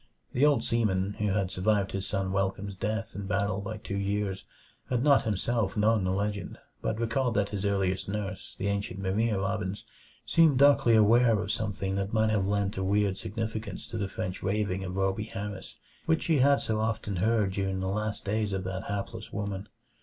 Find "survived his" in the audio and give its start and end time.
1.51-2.07